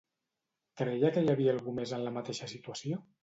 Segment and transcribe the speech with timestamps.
[0.81, 3.01] Creia que hi havia algú més en la mateixa situació?